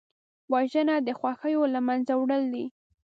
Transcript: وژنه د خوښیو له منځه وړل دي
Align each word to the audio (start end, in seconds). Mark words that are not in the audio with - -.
وژنه 0.53 0.95
د 1.07 1.09
خوښیو 1.19 1.63
له 1.73 1.79
منځه 1.87 2.13
وړل 2.17 2.43
دي 2.53 2.65